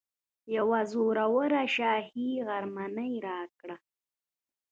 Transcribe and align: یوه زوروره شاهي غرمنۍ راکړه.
یوه 0.55 0.79
زوروره 0.91 1.63
شاهي 1.75 2.29
غرمنۍ 2.47 3.13
راکړه. 3.27 3.75